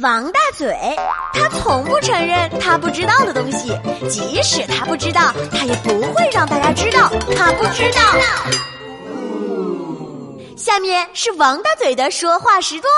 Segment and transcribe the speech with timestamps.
[0.00, 0.72] 王大嘴，
[1.32, 3.76] 他从不承认他不知道的东西，
[4.08, 8.00] 即使他不知道，他也不会让大家知道他不知道。
[10.56, 12.92] 下面是王大嘴的说话时段。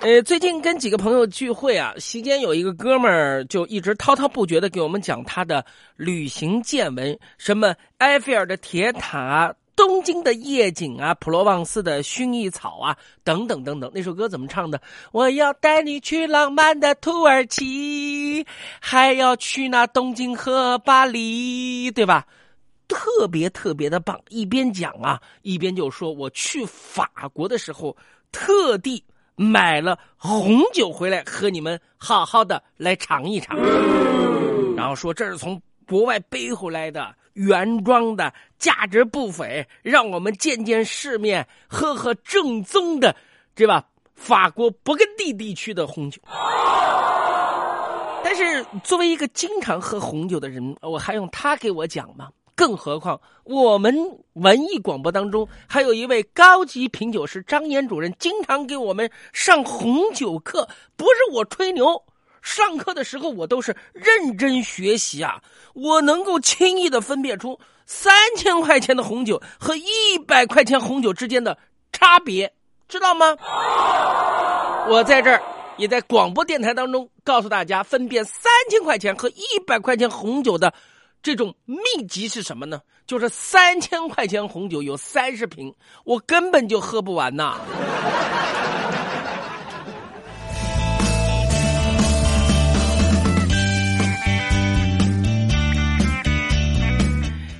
[0.00, 5.64] 呃，最近跟几个朋友聚会啊，席间有一个哥们儿就一直滔滔不绝的给我们讲他的
[5.96, 9.54] 旅行见闻，什么埃菲尔的铁塔。
[9.82, 13.90] 东京的夜景啊，普罗旺斯的薰衣草啊，等等等等。
[13.92, 14.80] 那首歌怎么唱的？
[15.10, 18.46] 我要带你去浪漫的土耳其，
[18.80, 22.24] 还要去那东京和巴黎，对吧？
[22.86, 24.20] 特别特别的棒。
[24.28, 27.96] 一边讲啊，一边就说我去法国的时候，
[28.30, 29.04] 特地
[29.34, 33.58] 买了红酒回来，和你们好好的来尝一尝。
[34.76, 37.12] 然后说这是从国外背回来的。
[37.34, 43.14] 原装的，价值不菲，让我们见见世面，喝喝正宗的，
[43.54, 43.84] 对吧？
[44.14, 46.20] 法国勃艮第地区的红酒。
[48.24, 52.28] 但是作为一个经常喝红酒的人，我还用他给我讲吗？
[52.54, 53.96] 更何况我们
[54.34, 60.68] 文艺广播当中还有一位高级品酒师张岩主任，经常给我们上红酒课。
[60.94, 62.04] 不是我吹牛。
[62.42, 65.40] 上课的时候，我都是认真学习啊！
[65.72, 71.56] 我能够轻易的分辨出三千块钱的红酒和一百块钱红酒之间的
[71.92, 72.52] 差别，
[72.88, 73.36] 知道吗？
[74.88, 75.40] 我在这儿
[75.76, 80.74] 也在广播电台当中告诉大家，分辨三千块钱和一百块钱红酒的
[81.22, 82.80] 这种秘籍是什么呢？
[83.06, 85.72] 就是三千块钱红酒有三十瓶，
[86.04, 87.56] 我根本就喝不完呐！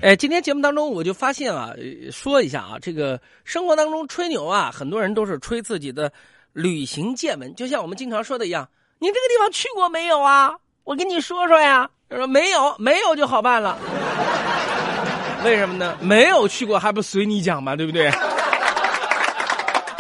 [0.03, 1.73] 哎，今天节目当中我就发现啊，
[2.11, 6.13] 说一下啊，这个生活当中吹牛啊，很多人都是吹自己的
[6.53, 10.57] 旅行见闻，就像我们经常说的一样，你这个地方去过没有啊？
[10.83, 11.89] 我跟你说说呀。
[12.11, 13.79] 他说没有，没有就好办了。
[15.45, 15.97] 为什么呢？
[16.01, 18.11] 没有去过还不随你讲嘛，对不对？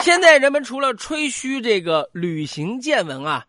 [0.00, 3.46] 现在人们除了吹嘘这个旅行见闻啊，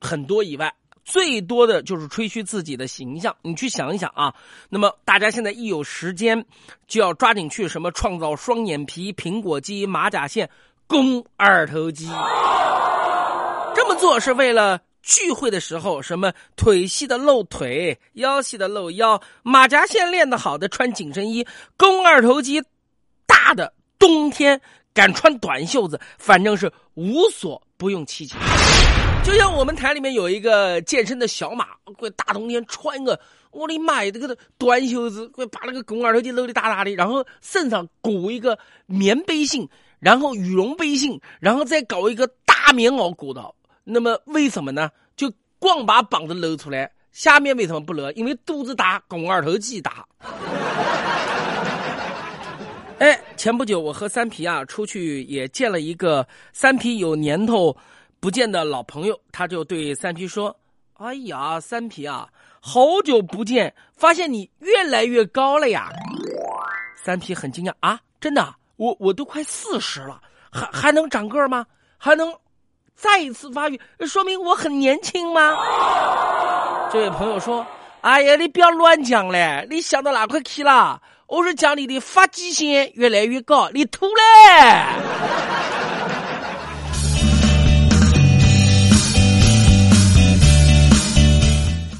[0.00, 0.74] 很多以外。
[1.04, 4.34] 最多的就是吹嘘自己的形象，你去想一想啊。
[4.70, 6.44] 那么大家现在一有时间，
[6.86, 10.48] 就要抓紧去什么创造双眼皮、苹果肌、马甲线、
[10.86, 12.08] 肱二头肌。
[13.76, 22.62] 这么做是为了聚会的时候，什么腿细的露腿，腰细的露腰，马甲线练得好的穿紧身衣，肱二头肌
[23.26, 24.58] 大的冬天
[24.94, 28.34] 敢穿短袖子，反正是无所不用其极。
[29.24, 33.18] 就像我们台里面有一个健身的小马，会大冬天穿个，
[33.52, 39.66] 我的妈呀，这个短袖子，会把那个肱二头肌露的大大的，然后身上裹一个棉背心，
[39.98, 43.54] 然后羽绒背心，然后再搞一个大棉袄裹到。
[43.82, 44.90] 那么为什么呢？
[45.16, 48.10] 就光把膀子露出来，下面为什么不露？
[48.12, 50.06] 因为肚子大，肱二头肌大。
[52.98, 57.74] 哎，前不久我和三皮啊出去也见了一个三皮有年头。
[58.24, 60.56] 不见的老朋友，他就对三皮说
[60.96, 62.26] ：“哎呀，三皮啊，
[62.58, 65.90] 好久不见，发现你越来越高了呀！”
[66.96, 68.54] 三皮很惊讶啊，真的？
[68.76, 71.66] 我我都快四十了，还还能长个吗？
[71.98, 72.34] 还能
[72.94, 73.78] 再一次发育？
[74.06, 75.54] 说明我很年轻吗？
[76.90, 77.66] 这位朋友说
[78.00, 80.98] ：“哎呀，你不要乱讲嘞，你想到哪块去了？
[81.26, 84.22] 我是讲你的发际线越来越高，你秃嘞！”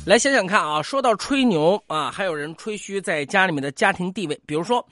[0.07, 4.87] 来想想看啊，说到吹牛啊，还有人吹嘘在家里面的家庭地位，比如说，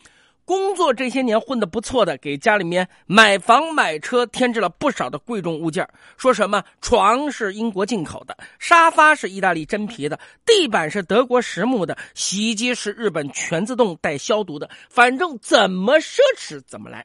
[0.47, 5.87] 工作这些年混得不错的，给家里面买房买车添置了不少的贵重物件
[6.17, 17.05] 说什么床是英国进口的，沙发是意大利真皮的，地板是德国实木的，洗衣机是日本全自动带消毒的，反正怎么奢侈怎么来。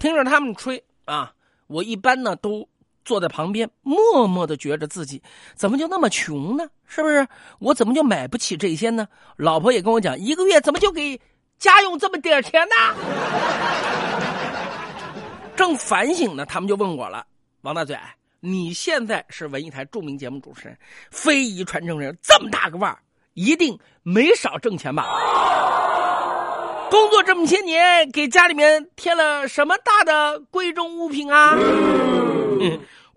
[0.00, 1.32] 听着他们吹啊，
[1.68, 2.68] 我一般呢都。
[3.10, 5.20] 坐在旁边，默默的觉着自己
[5.56, 6.64] 怎么就那么穷呢？
[6.86, 7.26] 是不是？
[7.58, 9.08] 我怎么就买不起这些呢？
[9.36, 11.20] 老婆也跟我讲，一个月怎么就给
[11.58, 12.76] 家用这么点钱呢？
[15.56, 17.26] 正反省呢，他们就问我了
[17.62, 17.98] ：“王大嘴，
[18.38, 20.78] 你现在是文艺台著名节目主持人，
[21.10, 22.98] 非遗传承人，这么大个腕儿，
[23.34, 25.04] 一定没少挣钱吧？
[26.88, 31.56] 工作这么些年，给家里面添了什么大的贵重物品啊？”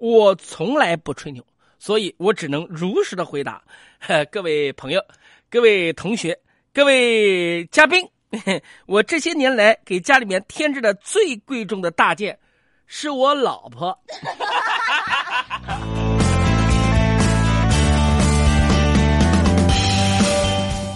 [0.04, 1.42] 我从来不吹牛，
[1.80, 3.64] 所以我只能如实的回答。
[4.30, 5.02] 各位朋友、
[5.50, 6.38] 各位同学、
[6.74, 8.06] 各位嘉宾，
[8.86, 12.38] 我这些年来给家里面添置的最贵重的大件，
[12.86, 13.98] 是我老婆。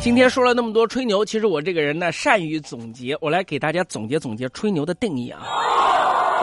[0.01, 5.43] 今天说了那么多吹牛，其实我这个人呢善于总结，我来给大家总结总结吹牛的定义啊。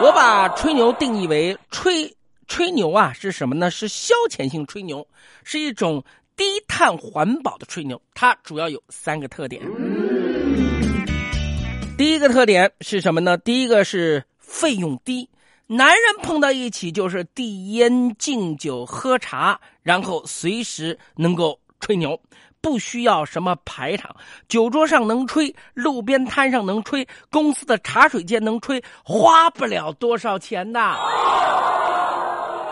[0.01, 2.11] 我把吹牛定义为吹
[2.47, 3.69] 吹牛啊是什么呢？
[3.71, 5.07] 是消遣性吹牛，
[5.43, 6.03] 是一种
[6.35, 8.01] 低碳环保的吹牛。
[8.13, 9.61] 它主要有三个特点。
[11.97, 13.37] 第一个特点是什么呢？
[13.37, 15.29] 第一个是费用低，
[15.67, 22.19] 男人碰到一起就是递烟、敬酒、喝茶，然后随时能够吹牛。
[22.61, 24.15] 不需要什么排场，
[24.47, 30.79] 酒桌上能吹，路边摊上能吹，公司的茶水间能吹，花不了多少钱的。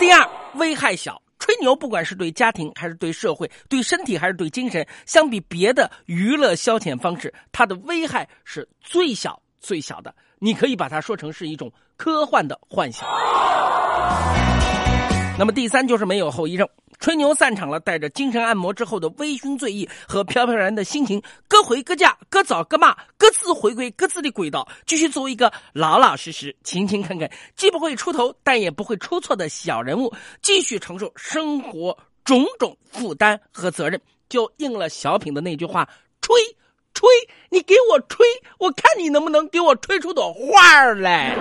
[0.04, 10.14] 第二，危害小，吹牛不管是对家庭还是对社会，对身体还是对精神，相比别的娱乐消遣方式，它的危害是最小最小的。
[10.40, 13.08] 你可以把它说成是一种科幻的幻想。
[15.40, 16.68] 那么第三就是没有后遗症。
[17.04, 35.86] 吹牛散场了，带着精神按摩之后的微醺醉意和飘飘然的心情，各回各家，各找各骂，各自回归各自的轨道，继续做一个老老实实、勤勤恳恳，既不会出头，但也不会出错的小人物，继续承受生活种种负担和责任，就应了小品的那句话：
[36.22, 36.34] 吹，
[36.94, 37.10] 吹，
[37.50, 38.26] 你给我吹，
[38.60, 41.36] 我看你能不能给我吹出朵花来。